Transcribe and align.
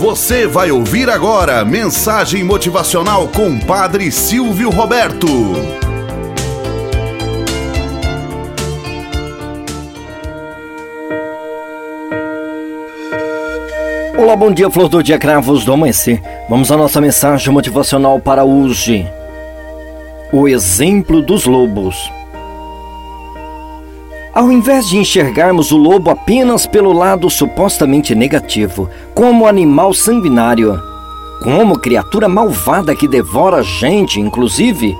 Você 0.00 0.46
vai 0.46 0.70
ouvir 0.70 1.10
agora 1.10 1.62
mensagem 1.62 2.42
motivacional 2.42 3.28
com 3.28 3.60
Padre 3.60 4.10
Silvio 4.10 4.70
Roberto. 4.70 5.26
Olá, 14.16 14.34
bom 14.34 14.50
dia, 14.50 14.70
flor 14.70 14.88
do 14.88 15.02
dia, 15.02 15.18
cravos 15.18 15.66
do 15.66 15.72
amanhecer. 15.74 16.22
Vamos 16.48 16.72
à 16.72 16.78
nossa 16.78 16.98
mensagem 16.98 17.52
motivacional 17.52 18.18
para 18.18 18.42
hoje. 18.42 19.06
O 20.32 20.48
exemplo 20.48 21.20
dos 21.20 21.44
lobos. 21.44 22.10
Ao 24.40 24.50
invés 24.50 24.88
de 24.88 24.96
enxergarmos 24.96 25.70
o 25.70 25.76
lobo 25.76 26.08
apenas 26.08 26.66
pelo 26.66 26.94
lado 26.94 27.28
supostamente 27.28 28.14
negativo, 28.14 28.88
como 29.14 29.46
animal 29.46 29.92
sanguinário, 29.92 30.80
como 31.42 31.78
criatura 31.78 32.26
malvada 32.26 32.96
que 32.96 33.06
devora 33.06 33.62
gente, 33.62 34.18
inclusive, 34.18 34.96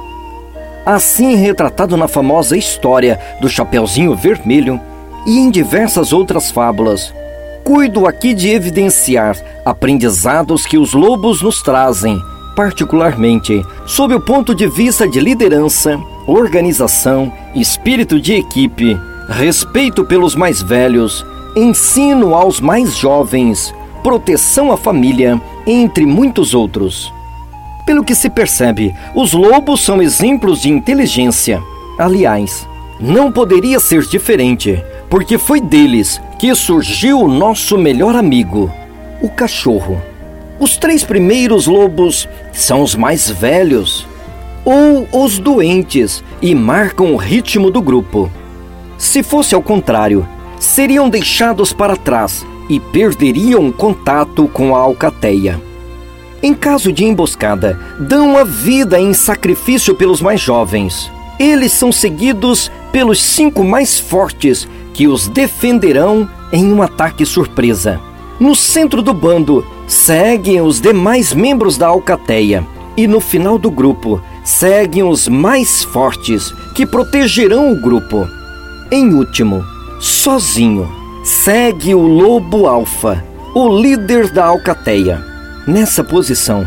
assim 0.84 1.36
retratado 1.36 1.96
na 1.96 2.06
famosa 2.06 2.54
história 2.54 3.18
do 3.40 3.48
Chapeuzinho 3.48 4.14
Vermelho 4.14 4.78
e 5.26 5.38
em 5.38 5.50
diversas 5.50 6.12
outras 6.12 6.50
fábulas, 6.50 7.10
cuido 7.64 8.06
aqui 8.06 8.34
de 8.34 8.50
evidenciar 8.50 9.38
aprendizados 9.64 10.66
que 10.66 10.76
os 10.76 10.92
lobos 10.92 11.40
nos 11.40 11.62
trazem, 11.62 12.20
particularmente 12.54 13.64
sob 13.86 14.14
o 14.14 14.20
ponto 14.20 14.54
de 14.54 14.68
vista 14.68 15.08
de 15.08 15.18
liderança, 15.18 15.98
organização, 16.26 17.32
espírito 17.54 18.20
de 18.20 18.34
equipe 18.34 19.00
respeito 19.30 20.04
pelos 20.04 20.34
mais 20.34 20.60
velhos, 20.60 21.24
ensino 21.56 22.34
aos 22.34 22.60
mais 22.60 22.96
jovens, 22.96 23.72
proteção 24.02 24.72
à 24.72 24.76
família, 24.76 25.40
entre 25.66 26.04
muitos 26.04 26.52
outros. 26.52 27.12
Pelo 27.86 28.04
que 28.04 28.14
se 28.14 28.28
percebe, 28.28 28.94
os 29.14 29.32
lobos 29.32 29.80
são 29.82 30.02
exemplos 30.02 30.62
de 30.62 30.68
inteligência. 30.68 31.62
Aliás, 31.98 32.68
não 32.98 33.30
poderia 33.30 33.78
ser 33.78 34.02
diferente, 34.02 34.82
porque 35.08 35.38
foi 35.38 35.60
deles 35.60 36.20
que 36.38 36.54
surgiu 36.54 37.20
o 37.20 37.28
nosso 37.28 37.78
melhor 37.78 38.16
amigo, 38.16 38.70
o 39.22 39.28
cachorro. 39.28 40.00
Os 40.58 40.76
três 40.76 41.04
primeiros 41.04 41.66
lobos 41.66 42.28
são 42.52 42.82
os 42.82 42.94
mais 42.94 43.30
velhos 43.30 44.06
ou 44.64 45.08
os 45.12 45.38
doentes 45.38 46.22
e 46.42 46.54
marcam 46.54 47.14
o 47.14 47.16
ritmo 47.16 47.70
do 47.70 47.80
grupo. 47.80 48.30
Se 49.00 49.22
fosse 49.22 49.54
ao 49.54 49.62
contrário, 49.62 50.28
seriam 50.58 51.08
deixados 51.08 51.72
para 51.72 51.96
trás 51.96 52.46
e 52.68 52.78
perderiam 52.78 53.72
contato 53.72 54.46
com 54.46 54.76
a 54.76 54.78
alcateia. 54.78 55.58
Em 56.42 56.52
caso 56.52 56.92
de 56.92 57.06
emboscada, 57.06 57.80
dão 57.98 58.36
a 58.36 58.44
vida 58.44 59.00
em 59.00 59.14
sacrifício 59.14 59.94
pelos 59.94 60.20
mais 60.20 60.38
jovens. 60.38 61.10
Eles 61.38 61.72
são 61.72 61.90
seguidos 61.90 62.70
pelos 62.92 63.22
cinco 63.22 63.64
mais 63.64 63.98
fortes 63.98 64.68
que 64.92 65.08
os 65.08 65.28
defenderão 65.28 66.28
em 66.52 66.70
um 66.70 66.82
ataque 66.82 67.24
surpresa. 67.24 67.98
No 68.38 68.54
centro 68.54 69.00
do 69.00 69.14
bando, 69.14 69.66
seguem 69.86 70.60
os 70.60 70.78
demais 70.78 71.32
membros 71.32 71.78
da 71.78 71.86
alcateia 71.86 72.66
e 72.98 73.06
no 73.06 73.18
final 73.18 73.58
do 73.58 73.70
grupo, 73.70 74.20
seguem 74.44 75.04
os 75.04 75.26
mais 75.26 75.82
fortes 75.84 76.52
que 76.74 76.84
protegerão 76.84 77.72
o 77.72 77.80
grupo. 77.80 78.28
Em 78.92 79.14
último, 79.14 79.64
sozinho, 80.00 80.90
segue 81.22 81.94
o 81.94 82.00
lobo 82.00 82.66
alfa, 82.66 83.24
o 83.54 83.68
líder 83.68 84.32
da 84.32 84.46
alcateia. 84.46 85.24
Nessa 85.64 86.02
posição, 86.02 86.66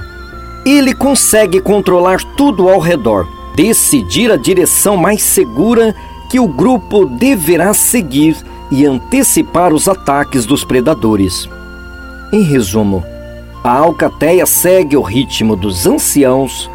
ele 0.66 0.94
consegue 0.94 1.60
controlar 1.60 2.24
tudo 2.38 2.70
ao 2.70 2.80
redor, 2.80 3.28
decidir 3.58 4.32
a 4.32 4.38
direção 4.38 4.96
mais 4.96 5.22
segura 5.22 5.94
que 6.30 6.40
o 6.40 6.48
grupo 6.48 7.06
deverá 7.06 7.74
seguir 7.74 8.38
e 8.72 8.86
antecipar 8.86 9.74
os 9.74 9.90
ataques 9.90 10.46
dos 10.46 10.64
predadores. 10.64 11.50
Em 12.32 12.42
resumo, 12.42 13.04
a 13.62 13.72
alcateia 13.72 14.46
segue 14.46 14.96
o 14.96 15.02
ritmo 15.02 15.58
dos 15.58 15.86
anciãos 15.86 16.72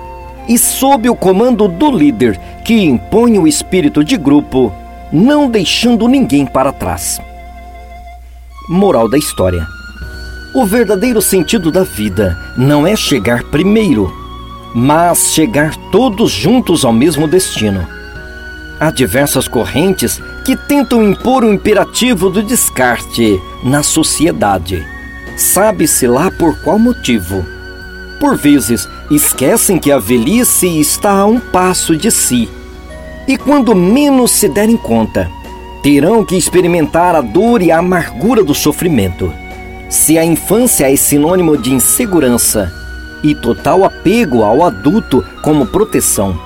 e, 0.47 0.59
sob 0.59 1.09
o 1.09 1.17
comando 1.17 1.67
do 1.69 1.91
líder 1.91 2.39
que 2.67 2.85
impõe 2.85 3.39
o 3.39 3.47
espírito 3.47 4.05
de 4.05 4.19
grupo, 4.19 4.71
não 5.13 5.51
deixando 5.51 6.07
ninguém 6.07 6.47
para 6.47 6.73
trás. 6.73 7.21
Moral 8.69 9.09
da 9.09 9.17
história: 9.17 9.67
O 10.55 10.67
verdadeiro 10.67 11.23
sentido 11.23 11.71
da 11.71 11.85
vida 11.85 12.37
não 12.57 12.87
é 12.87 12.95
chegar 12.95 13.43
primeiro, 13.45 14.13
mas 14.75 15.33
chegar 15.33 15.75
todos 15.91 16.31
juntos 16.31 16.85
ao 16.85 16.93
mesmo 16.93 17.27
destino. 17.27 17.87
Há 18.81 18.91
diversas 18.91 19.49
correntes 19.49 20.21
que 20.45 20.55
tentam 20.55 21.03
impor 21.03 21.43
o 21.43 21.53
imperativo 21.53 22.31
do 22.31 22.43
descarte 22.43 23.41
na 23.65 23.83
sociedade. 23.83 24.87
Sabe-se 25.37 26.07
lá 26.07 26.31
por 26.31 26.57
qual 26.61 26.79
motivo. 26.79 27.45
Por 28.21 28.37
vezes, 28.37 28.89
esquecem 29.11 29.79
que 29.79 29.91
a 29.91 29.99
velhice 29.99 30.81
está 30.81 31.11
a 31.11 31.27
um 31.27 31.41
passo 31.41 31.97
de 31.97 32.11
si 32.11 32.49
e 33.29 33.37
quando 33.37 33.77
menos 33.77 34.31
se 34.31 34.49
derem 34.49 34.79
conta, 34.79 35.31
terão 35.83 36.25
que 36.25 36.35
experimentar 36.35 37.15
a 37.15 37.21
dor 37.21 37.61
e 37.61 37.71
a 37.71 37.79
amargura 37.79 38.43
do 38.43 38.55
sofrimento. 38.55 39.31
Se 39.91 40.19
a 40.19 40.25
infância 40.25 40.91
é 40.91 40.97
sinônimo 40.97 41.57
de 41.57 41.73
insegurança 41.73 42.73
e 43.23 43.35
total 43.35 43.85
apego 43.85 44.43
ao 44.43 44.65
adulto 44.65 45.23
como 45.43 45.67
proteção, 45.67 46.39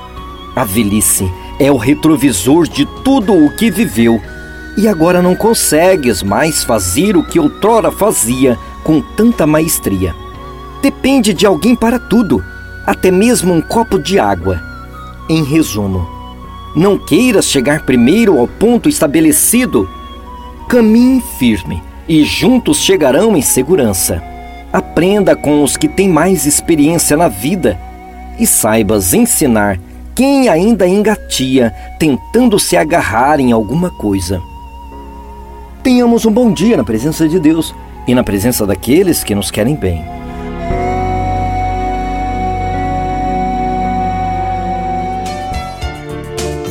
a 0.56 0.64
velhice 0.64 1.30
é 1.58 1.70
o 1.70 1.76
retrovisor 1.76 2.66
de 2.66 2.84
tudo 3.04 3.32
o 3.32 3.54
que 3.54 3.70
viveu 3.70 4.20
e 4.76 4.88
agora 4.88 5.22
não 5.22 5.36
consegues 5.36 6.22
mais 6.22 6.64
fazer 6.64 7.16
o 7.16 7.22
que 7.22 7.38
outrora 7.38 7.92
fazia 7.92 8.58
com 8.82 9.00
tanta 9.00 9.46
maestria. 9.46 10.14
Depende 10.82 11.32
de 11.32 11.46
alguém 11.46 11.76
para 11.76 11.98
tudo, 11.98 12.44
até 12.84 13.10
mesmo 13.10 13.52
um 13.52 13.60
copo 13.60 13.98
de 13.98 14.18
água. 14.18 14.60
Em 15.28 15.44
resumo, 15.44 16.21
não 16.74 16.98
queiras 16.98 17.46
chegar 17.46 17.84
primeiro 17.84 18.38
ao 18.38 18.48
ponto 18.48 18.88
estabelecido. 18.88 19.88
Caminhe 20.68 21.22
firme 21.38 21.82
e 22.08 22.24
juntos 22.24 22.78
chegarão 22.78 23.36
em 23.36 23.42
segurança. 23.42 24.22
Aprenda 24.72 25.36
com 25.36 25.62
os 25.62 25.76
que 25.76 25.86
têm 25.86 26.08
mais 26.08 26.46
experiência 26.46 27.16
na 27.16 27.28
vida 27.28 27.78
e 28.38 28.46
saibas 28.46 29.12
ensinar 29.12 29.78
quem 30.14 30.48
ainda 30.48 30.86
engatia 30.86 31.74
tentando 31.98 32.58
se 32.58 32.76
agarrar 32.76 33.38
em 33.38 33.52
alguma 33.52 33.90
coisa. 33.90 34.40
Tenhamos 35.82 36.24
um 36.24 36.30
bom 36.30 36.52
dia 36.52 36.76
na 36.76 36.84
presença 36.84 37.28
de 37.28 37.38
Deus 37.38 37.74
e 38.06 38.14
na 38.14 38.22
presença 38.22 38.66
daqueles 38.66 39.22
que 39.22 39.34
nos 39.34 39.50
querem 39.50 39.74
bem. 39.74 40.21